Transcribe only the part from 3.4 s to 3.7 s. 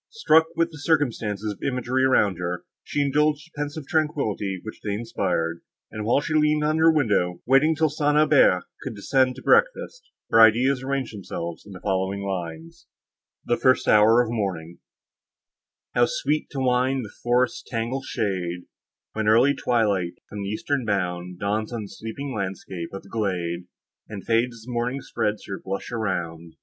the